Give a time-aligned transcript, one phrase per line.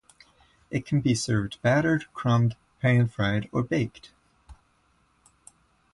[0.71, 4.09] It can be served battered, crumbed, pan-fried, or baked.